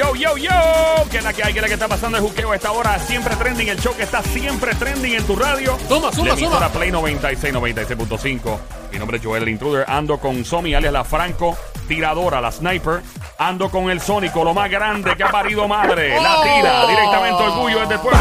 [0.00, 0.50] yo, yo, yo.
[1.10, 1.52] ¿Qué es la que hay?
[1.52, 2.98] ¿Qué es la que está pasando el juqueo a esta hora?
[2.98, 5.76] Siempre trending, el show que está siempre trending en tu radio.
[5.88, 6.68] Suma, suma, suma.
[6.70, 8.58] Play 96, 96.5.
[8.92, 9.84] Mi nombre es Joel el Intruder.
[9.86, 11.56] Ando con Somi, alias la Franco,
[11.94, 13.02] tiradora, la sniper.
[13.36, 16.20] Ando con el Sónico, lo más grande que ha parido madre.
[16.20, 16.42] La Oh.
[16.42, 18.18] tira, directamente orgullo desde el pueblo.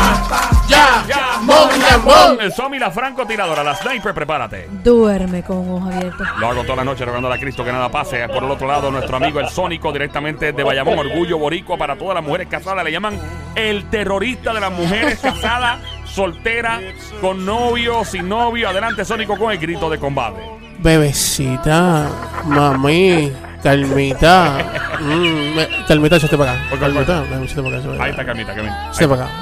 [0.68, 2.42] Ya, Ya, mon, ya, mon.
[2.42, 4.68] El Somi, la Franco, tiradora, la sniper, prepárate.
[4.84, 6.28] Duerme con ojos abiertos.
[6.40, 8.28] Lo hago toda la noche rogando a Cristo que nada pase.
[8.30, 12.16] Por el otro lado, nuestro amigo el Sónico, directamente de Bayamón, Orgullo Boricua para todas
[12.16, 12.84] las mujeres casadas.
[12.84, 13.20] Le llaman
[13.56, 16.82] el terrorista de las mujeres casadas, solteras,
[17.22, 18.70] con novio, sin novio.
[18.70, 20.40] Adelante, Sónico, con el grito de combate.
[20.80, 22.08] Bebecita,
[22.46, 23.32] mami,
[23.64, 24.58] calmita.
[25.00, 26.62] Mm, calmita, échate para acá.
[26.70, 28.04] ¿Por qué, por Calmita, ven, échate para acá.
[28.04, 28.90] Ahí está, Carmita, Carmita.
[28.92, 29.34] Échate para acá.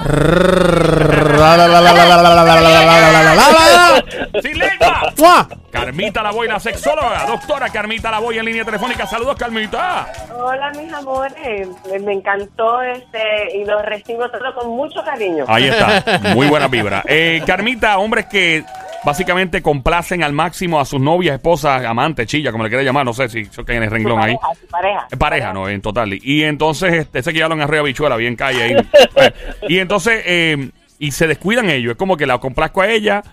[4.42, 5.14] ¡Sin lengua!
[5.18, 5.48] ¡Mua!
[5.72, 7.26] Carmita la Boy, la sexóloga.
[7.28, 9.06] Doctora Carmita la Boy en línea telefónica.
[9.06, 10.08] Saludos, Carmita.
[10.36, 11.68] Hola, mis amores.
[11.92, 15.46] Me, me encantó este y lo recibo todo con mucho cariño.
[15.48, 16.04] Ahí está.
[16.34, 17.04] Muy buena vibra.
[17.06, 18.64] Eh, Carmita, hombres que
[19.08, 23.06] básicamente complacen al máximo a sus novias, esposas, amantes, chilla, como le quiera llamar.
[23.06, 24.36] No sé si que hay en el renglón ahí.
[24.36, 25.08] pareja, pareja.
[25.10, 25.70] Es pareja, ¿no?
[25.70, 26.14] En total.
[26.22, 28.76] Y entonces, este, ese que ya lo en arroyo bichuela, bien calle ahí.
[29.16, 29.34] Eh,
[29.70, 30.70] y entonces, eh,
[31.00, 31.92] y se descuidan ellos.
[31.92, 33.24] Es como que la complazco a ella,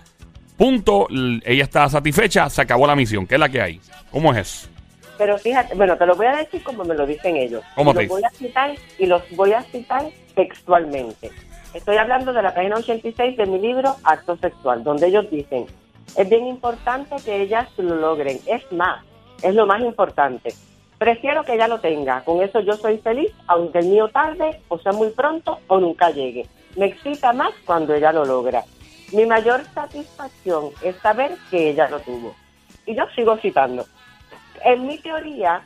[0.57, 3.27] punto, ella está satisfecha, se acabó la misión.
[3.27, 3.81] ¿Qué es la que hay?
[4.09, 4.69] ¿Cómo es eso?
[5.17, 7.63] Pero fíjate, bueno, te lo voy a decir como me lo dicen ellos.
[7.75, 11.31] ¿Cómo te los voy a citar y los voy a citar textualmente.
[11.75, 15.65] Estoy hablando de la página 86 de mi libro Acto Sexual, donde ellos dicen,
[16.15, 18.39] es bien importante que ellas lo logren.
[18.45, 19.03] Es más,
[19.41, 20.53] es lo más importante.
[20.97, 22.21] Prefiero que ella lo tenga.
[22.23, 26.11] Con eso yo soy feliz, aunque el mío tarde, o sea muy pronto, o nunca
[26.11, 26.47] llegue.
[26.77, 28.63] Me excita más cuando ella lo logra.
[29.11, 32.33] Mi mayor satisfacción es saber que ella lo tuvo.
[32.85, 33.85] Y yo sigo citando.
[34.63, 35.61] En mi teoría,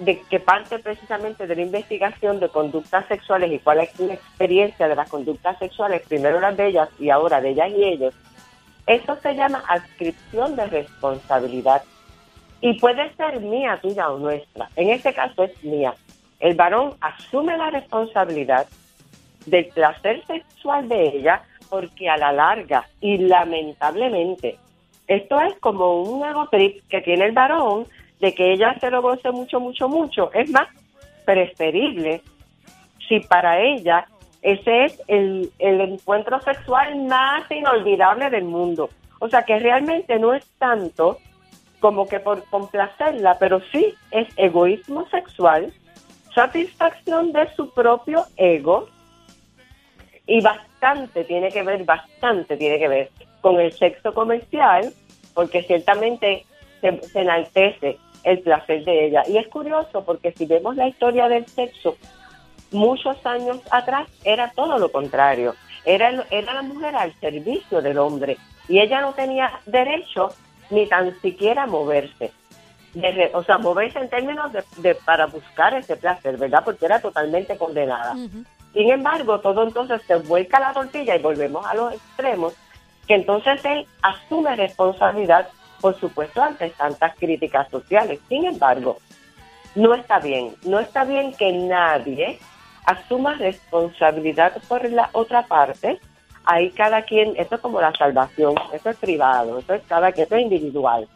[0.00, 4.88] de que parte precisamente de la investigación de conductas sexuales y cuál es la experiencia
[4.88, 8.14] de las conductas sexuales, primero las de ellas y ahora de ellas y ellos,
[8.86, 11.82] eso se llama adscripción de responsabilidad.
[12.62, 14.68] Y puede ser mía, tuya o nuestra.
[14.74, 15.94] En este caso es mía.
[16.40, 18.66] El varón asume la responsabilidad
[19.44, 24.58] del placer sexual de ella porque a la larga y lamentablemente
[25.06, 27.86] esto es como un ego trip que tiene el varón
[28.20, 30.30] de que ella se lo goce mucho, mucho, mucho.
[30.32, 30.68] Es más
[31.24, 32.22] preferible
[33.08, 34.06] si para ella
[34.42, 38.90] ese es el, el encuentro sexual más inolvidable del mundo.
[39.18, 41.18] O sea que realmente no es tanto
[41.78, 45.72] como que por complacerla, pero sí es egoísmo sexual,
[46.34, 48.88] satisfacción de su propio ego
[50.26, 53.10] y bastante tiene que ver, bastante tiene que ver
[53.40, 54.92] con el sexo comercial,
[55.34, 56.44] porque ciertamente
[56.80, 59.22] se, se enaltece el placer de ella.
[59.28, 61.96] Y es curioso porque si vemos la historia del sexo,
[62.70, 65.54] muchos años atrás era todo lo contrario.
[65.84, 68.36] Era, el- era la mujer al servicio del hombre
[68.68, 70.28] y ella no tenía derecho
[70.70, 72.32] ni tan siquiera moverse.
[72.94, 76.62] De o sea, moverse en términos de, de- para buscar ese placer, ¿verdad?
[76.64, 78.14] Porque era totalmente condenada.
[78.72, 82.52] Sin embargo, todo entonces se vuelca la tortilla y volvemos a los extremos,
[83.08, 85.48] que entonces él asume responsabilidad,
[85.80, 88.20] por supuesto, ante tantas críticas sociales.
[88.28, 88.98] Sin embargo,
[89.74, 92.38] no está bien, no está bien que nadie
[92.84, 95.98] asuma responsabilidad por la otra parte.
[96.44, 100.26] Ahí cada quien, esto es como la salvación, eso es privado, eso es cada quien,
[100.26, 101.08] eso es individual.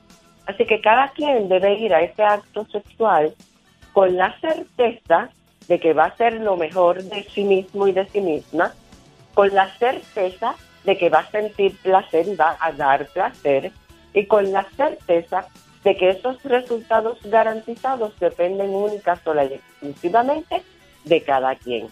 [0.47, 3.35] Así que cada quien debe ir a ese acto sexual
[3.93, 5.31] con la certeza
[5.69, 8.75] de que va a ser lo mejor de sí mismo y de sí misma,
[9.33, 10.55] con la certeza
[10.85, 13.73] de que va a sentir placer y va a dar placer,
[14.15, 15.47] y con la certeza
[15.83, 20.63] de que esos resultados garantizados dependen única, sola y exclusivamente
[21.05, 21.89] de cada quien.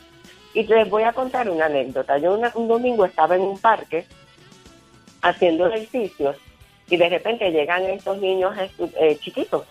[0.55, 2.17] Y les voy a contar una anécdota.
[2.19, 4.07] Yo un domingo estaba en un parque
[5.23, 6.37] haciendo ejercicios
[6.89, 9.65] y de repente llegan estos niños estu- eh, chiquitos,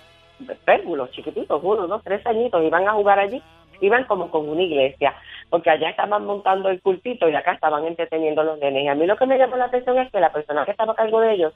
[0.66, 3.42] pérvulos chiquititos, uno, dos, tres añitos, y van a jugar allí,
[3.80, 5.14] iban como con una iglesia,
[5.50, 8.84] porque allá estaban montando el cultito y acá estaban entreteniendo los nenes.
[8.84, 10.94] Y a mí lo que me llamó la atención es que la persona que estaba
[10.94, 11.54] a cargo de ellos,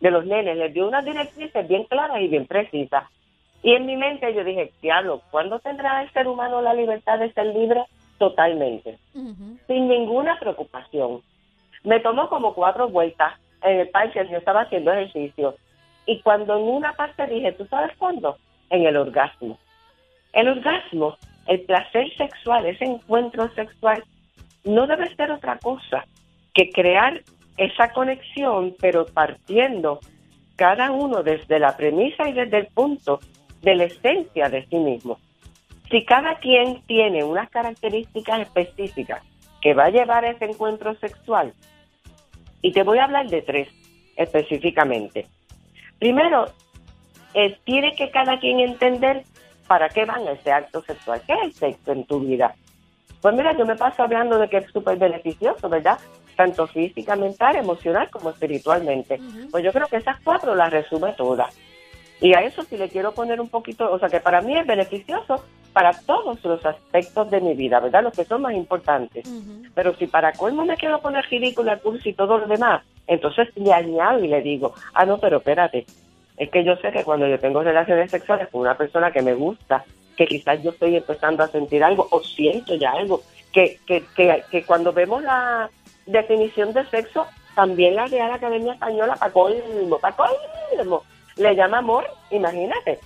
[0.00, 3.04] de los nenes, les dio unas directrices bien claras y bien precisas.
[3.62, 7.32] Y en mi mente yo dije, diablo, ¿cuándo tendrá el ser humano la libertad de
[7.32, 7.84] ser libre?
[8.18, 8.98] Totalmente
[9.70, 11.22] sin ninguna preocupación.
[11.84, 15.54] Me tomó como cuatro vueltas en el parque, yo estaba haciendo ejercicio.
[16.06, 18.36] Y cuando en una parte dije, ¿tú sabes cuándo?
[18.68, 19.58] En el orgasmo.
[20.32, 21.16] El orgasmo,
[21.46, 24.02] el placer sexual, ese encuentro sexual,
[24.64, 26.04] no debe ser otra cosa
[26.52, 27.22] que crear
[27.60, 30.00] esa conexión, pero partiendo
[30.56, 33.20] cada uno desde la premisa y desde el punto
[33.60, 35.18] de la esencia de sí mismo.
[35.90, 39.22] si cada quien tiene unas características específicas
[39.60, 41.52] que va a llevar a ese encuentro sexual,
[42.62, 43.68] y te voy a hablar de tres
[44.16, 45.26] específicamente.
[45.98, 46.46] Primero,
[47.34, 49.24] eh, tiene que cada quien entender
[49.66, 51.20] para qué van ese acto sexual.
[51.26, 52.54] ¿Qué es el sexo en tu vida?
[53.20, 55.98] Pues mira, yo me paso hablando de que es súper beneficioso, ¿verdad?
[56.40, 59.20] Tanto física, mental, emocional como espiritualmente.
[59.50, 61.54] Pues yo creo que esas cuatro las resume todas.
[62.18, 64.66] Y a eso si le quiero poner un poquito, o sea que para mí es
[64.66, 65.44] beneficioso
[65.74, 68.04] para todos los aspectos de mi vida, ¿verdad?
[68.04, 69.30] Los que son más importantes.
[69.74, 73.74] Pero si para colmo me quiero poner ridícula, cursi y todo lo demás, entonces le
[73.74, 75.84] añado y le digo, ah, no, pero espérate,
[76.38, 79.34] es que yo sé que cuando yo tengo relaciones sexuales con una persona que me
[79.34, 79.84] gusta,
[80.16, 83.20] que quizás yo estoy empezando a sentir algo o siento ya algo,
[83.52, 85.68] que, que, que, que cuando vemos la
[86.10, 91.02] definición de sexo, también la Real Academia Española, para colmo, para colmo,
[91.36, 92.98] le llama amor, imagínate.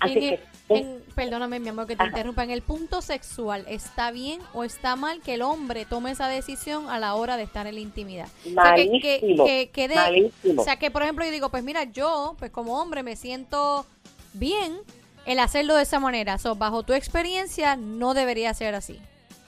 [0.00, 2.10] Así En que, en- perdóname, mi amor, que te Ajá.
[2.10, 2.44] interrumpa.
[2.44, 6.90] En el punto sexual, ¿está bien o está mal que el hombre tome esa decisión
[6.90, 8.28] a la hora de estar en la intimidad?
[8.46, 10.60] O sea, que, que, malísimo, que- que de- malísimo.
[10.60, 13.86] o sea, que por ejemplo yo digo, pues mira, yo, pues como hombre me siento
[14.34, 14.76] bien
[15.24, 16.36] el hacerlo de esa manera.
[16.38, 19.00] So, bajo tu experiencia, no debería ser así.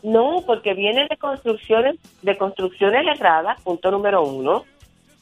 [0.02, 4.64] No, porque viene de construcciones, de construcciones erradas, punto número uno.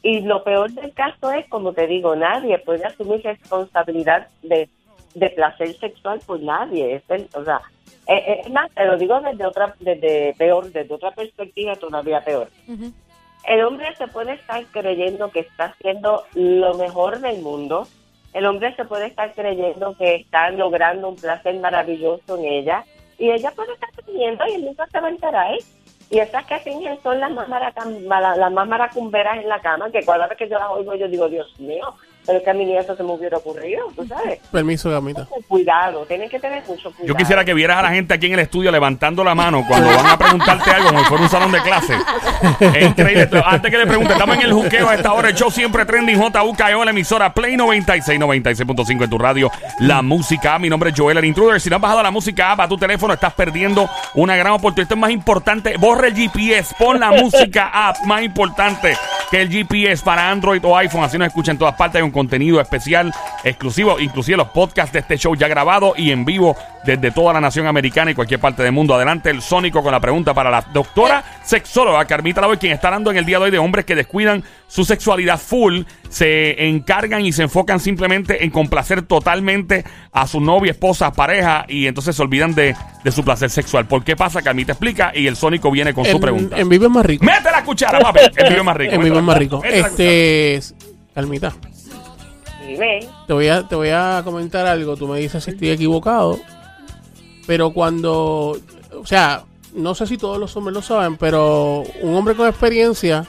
[0.03, 4.69] Y lo peor del caso es, como te digo, nadie puede asumir responsabilidad de,
[5.15, 6.97] de placer sexual por nadie.
[6.97, 7.61] Es el- o sea,
[8.07, 12.21] eh, eh, es más, te lo digo desde otra, desde peor, desde otra perspectiva todavía
[12.21, 12.49] peor.
[13.49, 17.89] El hombre se puede estar creyendo que está haciendo lo mejor del mundo.
[18.33, 22.85] El hombre se puede estar creyendo que está logrando un placer maravilloso en ella.
[23.19, 25.55] Y ella puede estar creyendo y él nunca se va a enterar.
[26.09, 27.49] Y esas que fingen son las más
[28.69, 31.95] maracumberas en la cama, que cada vez que yo las oigo yo digo, Dios mío,
[32.27, 34.41] pero es que a mí ni eso se me hubiera ocurrido, tú sabes.
[34.51, 35.27] Permiso, gamita.
[35.47, 37.07] Cuidado, tienen que tener mucho cuidado.
[37.07, 39.89] Yo quisiera que vieras a la gente aquí en el estudio levantando la mano cuando
[39.89, 41.95] van a preguntarte algo como si fuera un salón de clase.
[42.61, 43.29] Es increíble.
[43.45, 45.29] Antes que le pregunte, estamos en el juqueo a esta hora.
[45.29, 49.51] El show siempre trending JUKEO, la emisora Play 96, 96.5 en tu radio.
[49.81, 50.59] La música.
[50.59, 51.61] Mi nombre es Joel, el intruder.
[51.61, 54.83] Si no has bajado la música app a tu teléfono, estás perdiendo una gran oportunidad.
[54.83, 55.77] Esto es más importante.
[55.79, 56.75] Borra el GPS.
[56.79, 57.99] Pon la música app.
[58.05, 58.97] Más importante
[59.31, 61.05] que el GPS para Android o iPhone.
[61.05, 61.97] Así nos escucha en todas partes.
[61.97, 63.13] Hay un contenido especial,
[63.45, 63.99] exclusivo.
[63.99, 67.67] Inclusive los podcasts de este show ya grabado y en vivo desde toda la nación
[67.67, 68.95] americana y cualquier parte del mundo.
[68.95, 73.11] Adelante el Sónico con la pregunta para la doctora sexóloga Carmita Lavoy, quien está hablando
[73.11, 77.33] en el día de hoy de hombres que descuidan su sexualidad full, se encargan y
[77.33, 82.55] se enfocan simplemente en complacer totalmente a su novia, esposa, pareja y entonces se olvidan
[82.55, 82.75] de,
[83.05, 83.87] de su placer sexual.
[83.87, 84.41] ¿Por qué pasa?
[84.43, 86.57] Carmita explica y el Sónico viene con su En, pregunta.
[86.59, 87.25] en vivo es más rico.
[87.25, 88.21] Mete la cuchara, papi.
[88.37, 88.93] El vivo es más rico.
[88.95, 89.63] En vivo es más rico.
[89.65, 90.61] Este.
[91.15, 91.53] Calmita.
[92.67, 93.01] Dime.
[93.27, 96.39] Te voy, a, te voy a comentar algo, tú me dices si estoy equivocado,
[97.47, 98.59] pero cuando,
[98.93, 99.45] o sea,
[99.75, 103.25] no sé si todos los hombres lo saben, pero un hombre con experiencia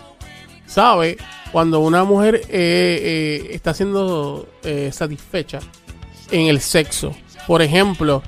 [0.66, 1.18] sabe
[1.52, 5.60] cuando una mujer eh, eh, está siendo eh, satisfecha
[6.32, 7.16] en el sexo.
[7.46, 8.24] Por ejemplo,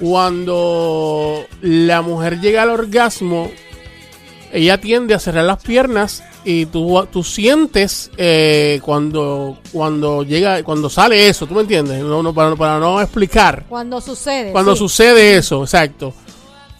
[0.00, 3.50] cuando la mujer llega al orgasmo,
[4.52, 10.88] ella tiende a cerrar las piernas y tú, tú sientes eh, cuando cuando llega cuando
[10.88, 12.02] sale eso, ¿tú me entiendes?
[12.02, 13.64] No, no, para, para no explicar.
[13.68, 14.52] Cuando sucede.
[14.52, 14.78] Cuando sí.
[14.80, 16.14] sucede eso, exacto.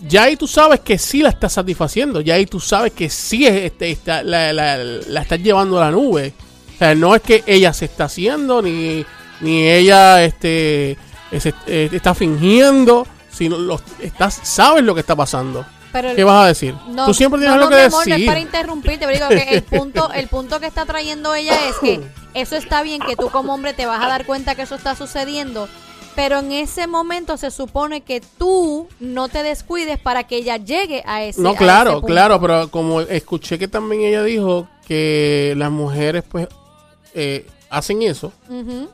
[0.00, 3.46] Ya ahí tú sabes que sí la estás satisfaciendo, ya ahí tú sabes que sí
[3.46, 6.32] es, este, está- la, la, la estás llevando a la nube.
[6.74, 9.04] O sea, no es que ella se está haciendo, ni,
[9.40, 10.96] ni ella este,
[11.32, 15.66] es- está fingiendo, sino los, estás, sabes lo que está pasando.
[15.92, 16.74] Pero ¿Qué vas a decir?
[16.88, 18.26] No, tú siempre tienes no, algo no, que mi amor, No es decir.
[18.26, 22.00] para interrumpirte, pero digo que el punto, el punto que está trayendo ella es que
[22.34, 24.94] eso está bien, que tú como hombre te vas a dar cuenta que eso está
[24.94, 25.68] sucediendo,
[26.14, 31.02] pero en ese momento se supone que tú no te descuides para que ella llegue
[31.06, 32.06] a ese No, ese claro, punto.
[32.08, 36.48] claro, pero como escuché que también ella dijo que las mujeres pues
[37.14, 38.32] eh, hacen eso,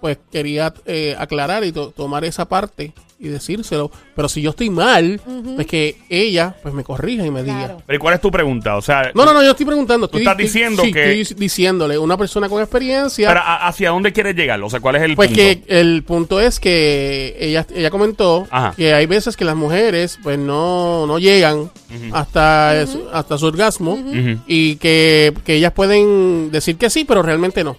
[0.01, 3.91] pues quería eh, aclarar y to- tomar esa parte y decírselo.
[4.17, 5.21] Pero si yo estoy mal,
[5.55, 7.77] pues que ella pues me corrija y me diga.
[7.87, 8.77] Pero ¿y cuál es tu pregunta?
[8.77, 10.09] O sea, No, no, no, yo estoy preguntando.
[10.09, 13.29] Tú estoy- estás estoy- diciendo sí, que- estoy diciéndole, una persona con experiencia.
[13.29, 14.61] pero ¿a- ¿hacia dónde quieres llegar?
[14.63, 15.43] O sea, ¿cuál es el Pues punto?
[15.43, 18.75] que el punto es que ella, ella comentó Ajá.
[18.77, 21.71] que hay veces que las mujeres pues no, no llegan
[22.13, 23.99] hasta, es- hasta su orgasmo
[24.47, 27.77] y que, que ellas pueden decir que sí, pero realmente no.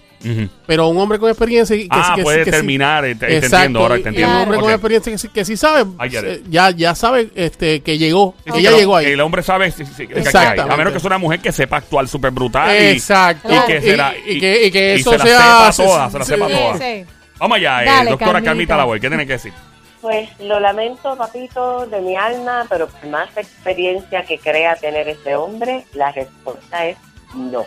[0.66, 3.36] Pero un hombre con experiencia que, Ah, que- puede que sí- terminar, eh, te- te
[3.36, 4.34] Exacto, entiendo, ahora te entiendo.
[4.34, 7.96] un hombre con experiencia que sí, que sí sabe, eh, ya, ya sabe este, que
[7.98, 9.12] llegó, Sí, llegó el- ahí.
[9.12, 10.58] El hombre sabe que hay.
[10.58, 12.74] A menos que sea una mujer que sepa actuar súper brutal.
[12.74, 13.48] y- Exacto.
[13.54, 15.38] Y, que se la- y, y que, y que y eso se la sea...
[15.38, 16.78] sepa se- toda, se la se- sepa sí, toda.
[16.78, 17.04] Sí.
[17.38, 18.50] Vamos allá, eh, Dale, doctora Carmita.
[18.50, 19.52] Carmita Lavoy, ¿qué tiene que decir?
[20.00, 25.34] Pues lo lamento, papito, de mi alma, pero por más experiencia que crea tener ese
[25.36, 26.96] hombre, la respuesta es
[27.34, 27.64] no.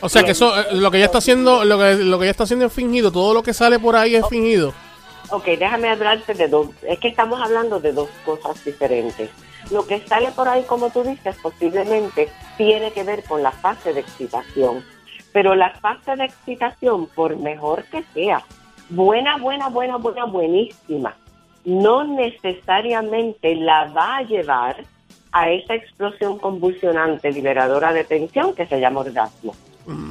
[0.00, 2.30] O sea que eso, eh, lo que ella está haciendo, lo que, lo que ella
[2.30, 4.72] está haciendo es fingido, todo lo que sale por ahí es fingido.
[5.30, 6.68] Ok, déjame hablarte de dos.
[6.82, 9.30] Es que estamos hablando de dos cosas diferentes.
[9.70, 13.92] Lo que sale por ahí, como tú dices, posiblemente tiene que ver con la fase
[13.92, 14.84] de excitación.
[15.32, 18.42] Pero la fase de excitación, por mejor que sea,
[18.88, 21.14] buena, buena, buena, buena, buenísima,
[21.64, 24.84] no necesariamente la va a llevar
[25.30, 29.54] a esa explosión convulsionante liberadora de tensión que se llama orgasmo.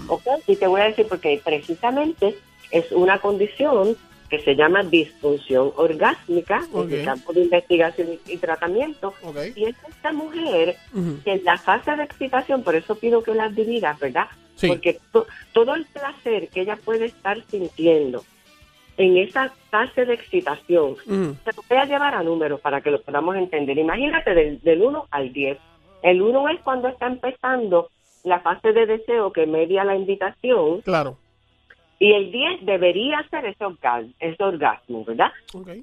[0.07, 0.23] ¿Ok?
[0.47, 2.35] Y te voy a decir porque precisamente
[2.71, 3.95] es una condición
[4.29, 9.13] que se llama disfunción orgásmica en el campo de investigación y, tratamiento.
[9.55, 10.75] Y es esta mujer
[11.23, 14.27] que en la fase de excitación, por eso pido que las dividas, ¿verdad?
[14.55, 14.67] Sí.
[14.67, 18.23] Porque to- todo el placer que ella puede estar sintiendo
[18.97, 23.01] en esa fase de excitación, se lo voy a llevar a números para que lo
[23.01, 23.77] podamos entender.
[23.77, 25.57] Imagínate del, del 1 al 10.
[26.03, 27.89] El 1 es cuando está empezando
[28.23, 31.17] la fase de deseo que media la invitación Claro.
[31.99, 35.31] y el 10 debería ser ese, orgasmo, ese orgasmo, ¿verdad?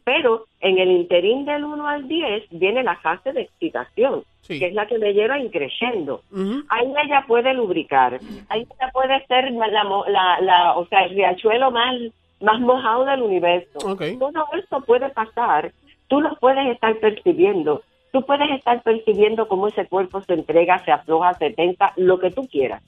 [0.05, 4.59] Pero en el interín del 1 al 10 viene la fase de excitación, Sí.
[4.59, 6.23] que es la que me lleva increciendo.
[6.69, 9.67] Ahí ella puede lubricar, ahí ella puede ser la,
[10.09, 11.95] la, la- o sea, el riachuelo más,
[12.41, 13.79] más mojado del universo.
[13.79, 15.73] Todo esto puede pasar,
[16.09, 17.83] tú lo puedes estar percibiendo,
[18.17, 22.31] tú puedes estar percibiendo cómo ese cuerpo se entrega, se afloja, se tensa, lo que
[22.31, 22.83] tú quieras,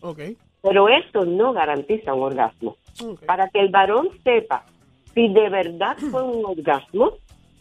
[0.62, 2.76] pero eso no garantiza un orgasmo.
[3.26, 4.64] Para que el varón sepa
[5.12, 7.12] si de verdad fue un orgasmo,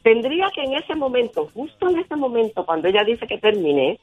[0.02, 4.00] tendría que en ese momento, justo en ese momento, cuando ella dice que terminé,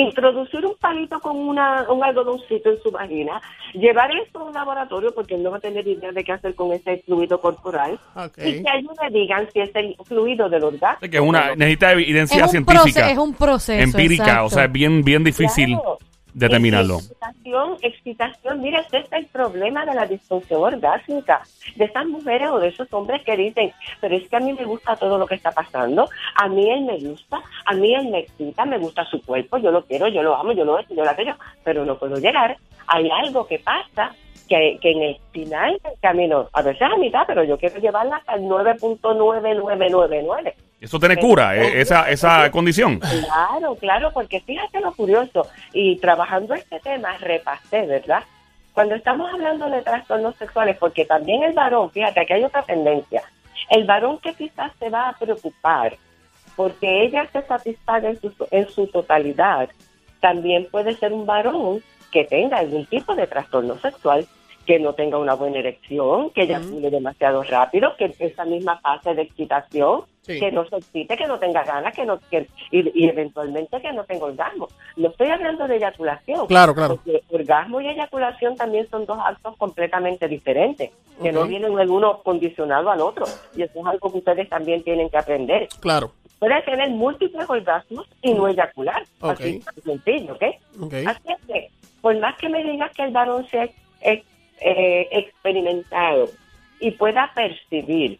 [0.00, 3.40] introducir un palito con una, un algodoncito en su vagina,
[3.74, 6.54] llevar eso a un laboratorio porque él no va a tener idea de qué hacer
[6.54, 8.38] con ese fluido corporal Ok.
[8.38, 11.08] y que ayude, digan si es el fluido del orgasmo.
[11.08, 13.82] Que es una, necesita evidencia Es un, científica, es un proceso.
[13.82, 14.44] empírica, exacto.
[14.46, 15.98] o sea, es bien, bien difícil Claro.
[16.34, 16.98] determinarlo.
[17.54, 21.42] Excitación, excitación, mira, ese es el problema de la disfunción orgásmica,
[21.76, 24.64] de esas mujeres o de esos hombres que dicen, pero es que a mí me
[24.64, 28.20] gusta todo lo que está pasando, a mí él me gusta, a mí él me
[28.20, 31.04] excita, me gusta su cuerpo, yo lo quiero, yo lo amo, yo lo esto, yo
[31.04, 32.56] lo aquello, pero no puedo llegar.
[32.88, 34.12] Hay algo que pasa
[34.48, 38.16] que, que en el final del camino, a veces a mitad, pero yo quiero llevarla
[38.16, 40.54] hasta el 9.9999.
[40.80, 42.98] Eso tiene cura, eh, esa, esa condición.
[42.98, 45.46] Claro, claro, porque fíjate lo curioso.
[45.72, 48.24] Y trabajando este tema, repasé, ¿verdad?
[48.74, 53.22] Cuando estamos hablando de trastornos sexuales, porque también el varón, fíjate, aquí hay otra tendencia.
[53.70, 55.96] El varón que quizás se va a preocupar
[56.56, 59.68] porque ella se satisfaga en su, en su totalidad,
[60.20, 64.26] también puede ser un varón que tenga algún tipo de trastorno sexual,
[64.66, 69.22] que no tenga una buena erección, que eyacule demasiado rápido, que esa misma fase de
[69.22, 70.40] excitación, Sí.
[70.40, 73.92] que no se excite, que no tenga ganas, que no que, y, y eventualmente que
[73.92, 74.68] no tenga orgasmo.
[74.96, 76.46] No estoy hablando de eyaculación.
[76.46, 76.96] Claro, claro.
[76.96, 80.92] Porque orgasmo y eyaculación también son dos actos completamente diferentes,
[81.22, 83.26] que no vienen el uno condicionado al otro.
[83.54, 85.68] Y eso es algo que ustedes también tienen que aprender.
[85.80, 86.12] Claro.
[86.38, 89.02] Puede tener múltiples orgasmos y no eyacular.
[89.20, 89.30] Ok.
[89.32, 90.42] Así sencillo, ¿ok?
[90.84, 90.94] Ok.
[91.06, 93.68] Así es que, por más que me digas que el varón sea
[94.00, 94.24] ex-
[94.66, 96.28] eh, experimentado
[96.80, 98.18] y pueda percibir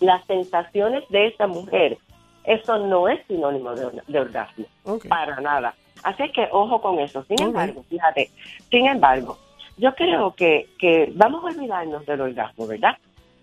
[0.00, 1.98] las sensaciones de esa mujer,
[2.44, 4.64] eso no es sinónimo de, or- de orgasmo,
[5.08, 5.74] para nada.
[6.04, 7.24] Así que ojo con eso.
[7.24, 8.30] Sin embargo, fíjate,
[8.70, 9.36] sin embargo,
[9.76, 12.96] yo creo que, que vamos a olvidarnos del orgasmo, ¿verdad?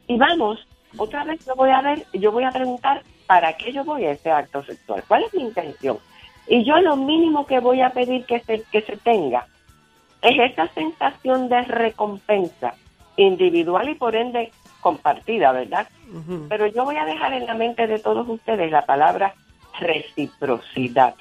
[0.07, 0.65] Y vamos,
[0.97, 4.11] otra vez yo voy a ver, yo voy a preguntar, ¿para qué yo voy a
[4.11, 5.03] ese acto sexual?
[5.07, 5.97] ¿Cuál es mi intención?
[6.47, 9.47] Y yo lo mínimo que voy a pedir que se, que se tenga
[10.21, 12.73] es esa sensación de recompensa
[13.17, 15.87] individual y por ende compartida, ¿verdad?
[16.49, 19.33] Pero yo voy a dejar en la mente de todos ustedes la palabra
[19.79, 21.15] reciprocidad.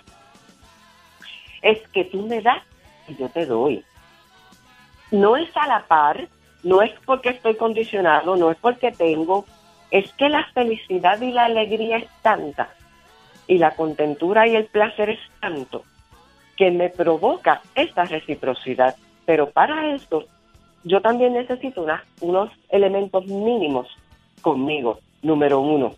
[1.62, 2.62] Es que tú me das
[3.08, 3.84] y yo te doy.
[5.10, 6.28] No es a la par,
[6.62, 9.46] no es porque estoy condicionado, no es porque tengo,
[9.90, 12.68] es que la felicidad y la alegría es tanta
[13.46, 15.84] y la contentura y el placer es tanto
[16.56, 18.96] que me provoca esta reciprocidad.
[19.26, 20.24] Pero para eso
[20.84, 21.86] yo también necesito
[22.20, 23.88] unos elementos mínimos
[24.42, 25.00] conmigo.
[25.22, 25.94] Número uno,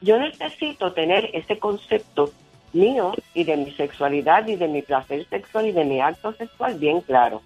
[0.00, 2.30] yo necesito tener ese concepto
[2.72, 6.74] mío y de mi sexualidad y de mi placer sexual y de mi acto sexual
[6.78, 7.42] bien claro.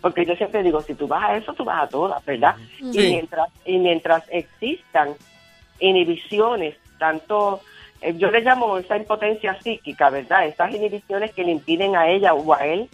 [0.00, 2.56] Porque yo siempre digo, si tú vas a eso, tú vas a todas, ¿verdad?
[2.78, 5.14] Y, mientras, y mientras existan
[5.78, 7.60] inhibiciones, tanto,
[8.16, 10.46] yo le llamo esa impotencia psíquica, ¿verdad?
[10.46, 12.88] Esas inhibiciones que le impiden a ella o a él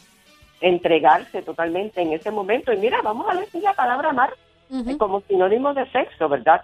[0.61, 2.73] entregarse totalmente en ese momento.
[2.73, 4.31] Y mira, vamos a decir la palabra amar
[4.69, 4.99] Ujú.
[4.99, 6.63] como sinónimo de sexo, ¿verdad?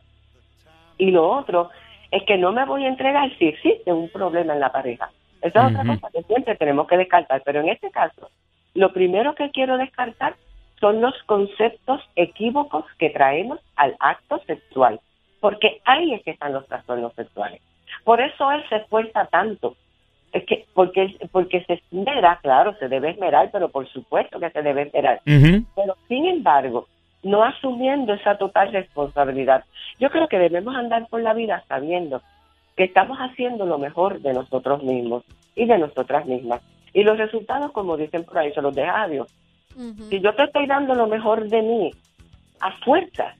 [0.98, 1.70] Y lo otro
[2.10, 5.10] es que no me voy a entregar si existe un problema en la pareja.
[5.40, 8.30] Esa es otra cosa que siempre tenemos que descartar, pero en este caso,
[8.74, 10.34] lo primero que quiero descartar
[10.80, 15.00] son los conceptos equívocos que traemos al acto sexual,
[15.40, 17.60] porque ahí es que están los trastornos sexuales.
[18.04, 19.76] Por eso él se esfuerza tanto.
[20.32, 24.62] Es que porque porque se esmera, claro, se debe esmerar, pero por supuesto que se
[24.62, 25.20] debe esmerar.
[25.24, 26.88] Pero sin embargo,
[27.22, 29.64] no asumiendo esa total responsabilidad.
[30.00, 32.22] Yo creo que debemos andar por la vida sabiendo
[32.76, 36.62] que estamos haciendo lo mejor de nosotros mismos y de nosotras mismas.
[36.94, 39.28] Y los resultados, como dicen por ahí, se los deja a Dios.
[40.08, 41.90] Si yo te estoy dando lo mejor de mí
[42.60, 43.34] a fuerza,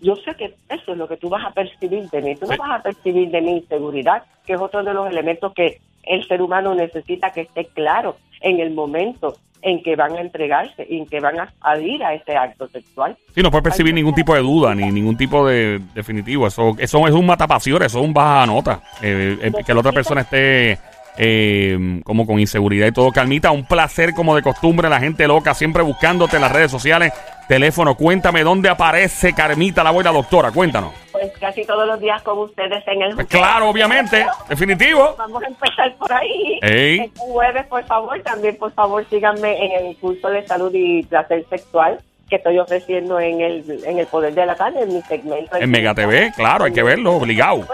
[0.00, 2.36] yo sé que eso es lo que tú vas a percibir de mí.
[2.36, 5.80] Tú no vas a percibir de mi inseguridad, que es otro de los elementos que
[6.04, 10.84] el ser humano necesita que esté claro en el momento en que van a entregarse
[10.88, 13.16] y en que van a, a ir a ese acto sexual.
[13.32, 16.48] Sí, no puede percibir ningún tipo de duda, ni ningún tipo de definitivo.
[16.48, 18.82] Eso, eso es un matapasiones, eso es un baja nota.
[19.00, 20.78] Eh, eh, que la otra persona esté
[21.16, 23.10] eh, como con inseguridad y todo.
[23.12, 27.12] Calmita, un placer como de costumbre, la gente loca, siempre buscándote en las redes sociales.
[27.48, 30.92] Teléfono, cuéntame dónde aparece Carmita, la buena doctora, cuéntanos.
[31.12, 35.14] Pues casi todos los días con ustedes en el Pues claro, obviamente, definitivo.
[35.18, 36.58] Vamos a empezar por ahí.
[36.62, 37.00] Ey.
[37.00, 41.44] Este jueves, por favor, también, por favor, síganme en el curso de salud y placer
[41.50, 45.56] sexual que estoy ofreciendo en el, en el Poder de la Tarde, en mi segmento.
[45.56, 47.66] En Mega TV, claro, hay que verlo, obligado.